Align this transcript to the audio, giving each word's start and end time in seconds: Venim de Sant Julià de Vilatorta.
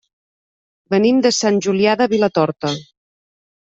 Venim 0.95 1.21
de 1.27 1.33
Sant 1.43 1.63
Julià 1.69 1.97
de 2.03 2.11
Vilatorta. 2.17 2.77